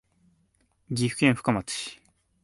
[0.89, 1.99] 岐阜県富加町